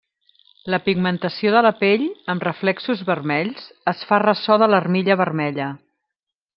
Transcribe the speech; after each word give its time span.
La 0.73 0.79
pigmentació 0.87 1.51
de 1.57 1.61
la 1.65 1.73
pell, 1.83 2.07
amb 2.35 2.47
reflexos 2.49 3.05
vermells, 3.11 3.71
es 3.95 4.05
fa 4.09 4.23
ressò 4.27 4.61
de 4.65 4.75
l'armilla 4.75 5.23
vermella. 5.25 5.71